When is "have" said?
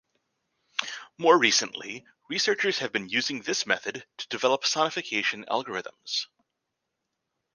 2.79-2.91